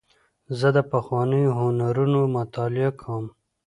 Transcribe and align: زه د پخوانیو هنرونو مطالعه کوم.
زه 0.59 0.67
د 0.75 0.79
پخوانیو 0.91 1.55
هنرونو 1.59 2.19
مطالعه 2.37 2.91
کوم. 3.01 3.25